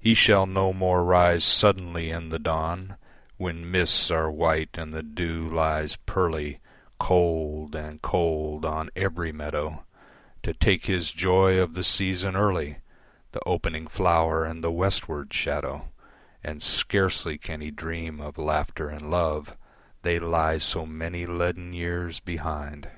He 0.00 0.14
shall 0.14 0.46
no 0.46 0.72
more 0.72 1.04
rise 1.04 1.44
suddenly 1.44 2.08
in 2.08 2.30
the 2.30 2.38
dawn 2.38 2.96
When 3.36 3.70
mists 3.70 4.10
are 4.10 4.30
white 4.30 4.70
and 4.72 4.90
the 4.94 5.02
dew 5.02 5.46
lies 5.46 5.96
pearly 5.96 6.60
Cold 6.98 7.74
and 7.74 8.00
cold 8.00 8.64
on 8.64 8.88
every 8.96 9.32
meadow, 9.32 9.84
To 10.44 10.54
take 10.54 10.86
his 10.86 11.12
joy 11.12 11.58
of 11.60 11.74
the 11.74 11.84
season 11.84 12.36
early, 12.36 12.78
The 13.32 13.42
opening 13.44 13.86
flower 13.86 14.46
and 14.46 14.64
the 14.64 14.72
westward 14.72 15.30
shadow, 15.34 15.90
And 16.42 16.62
scarcely 16.62 17.36
can 17.36 17.60
he 17.60 17.70
dream 17.70 18.18
of 18.18 18.38
laughter 18.38 18.88
and 18.88 19.10
love, 19.10 19.58
They 20.00 20.18
lie 20.18 20.56
so 20.56 20.86
many 20.86 21.26
leaden 21.26 21.74
years 21.74 22.18
behind. 22.18 22.88